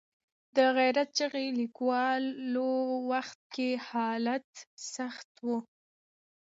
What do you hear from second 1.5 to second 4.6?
لیکلو وخت کې حالات